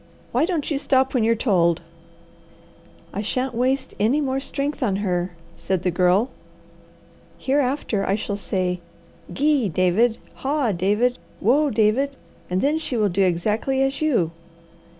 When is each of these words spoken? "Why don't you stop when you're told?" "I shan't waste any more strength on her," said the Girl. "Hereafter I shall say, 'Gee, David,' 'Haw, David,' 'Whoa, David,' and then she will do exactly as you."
"Why 0.31 0.45
don't 0.47 0.71
you 0.71 0.79
stop 0.79 1.13
when 1.13 1.23
you're 1.23 1.35
told?" 1.35 1.83
"I 3.13 3.21
shan't 3.21 3.53
waste 3.53 3.93
any 3.99 4.19
more 4.19 4.39
strength 4.39 4.81
on 4.81 4.95
her," 5.05 5.35
said 5.57 5.83
the 5.83 5.91
Girl. 5.91 6.31
"Hereafter 7.37 8.03
I 8.07 8.15
shall 8.15 8.35
say, 8.35 8.79
'Gee, 9.31 9.69
David,' 9.69 10.17
'Haw, 10.37 10.71
David,' 10.71 11.19
'Whoa, 11.39 11.69
David,' 11.69 12.15
and 12.49 12.61
then 12.61 12.79
she 12.79 12.97
will 12.97 13.09
do 13.09 13.21
exactly 13.23 13.83
as 13.83 14.01
you." 14.01 14.31